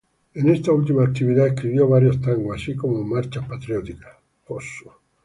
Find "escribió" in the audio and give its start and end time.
1.45-1.87